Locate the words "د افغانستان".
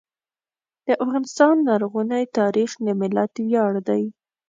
0.87-1.55